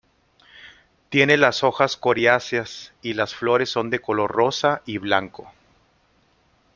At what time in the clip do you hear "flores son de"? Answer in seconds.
3.35-3.99